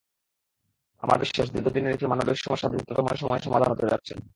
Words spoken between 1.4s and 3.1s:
দীর্ঘদিনের একটি মানবিক সমস্যা দ্রুততম